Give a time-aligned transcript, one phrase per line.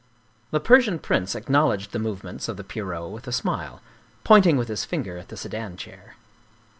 [0.49, 3.81] The Persian prince acknowledged the movements of the Pierrot with a smile,
[4.23, 6.15] pointing with his finger at the sedan chair.